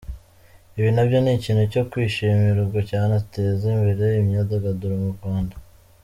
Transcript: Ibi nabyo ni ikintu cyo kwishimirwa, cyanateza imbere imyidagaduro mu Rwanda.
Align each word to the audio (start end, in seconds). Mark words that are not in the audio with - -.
Ibi 0.77 0.89
nabyo 0.95 1.17
ni 1.21 1.31
ikintu 1.37 1.63
cyo 1.73 1.83
kwishimirwa, 1.89 2.79
cyanateza 2.89 3.63
imbere 3.75 4.05
imyidagaduro 4.21 4.95
mu 5.03 5.11
Rwanda. 5.17 5.55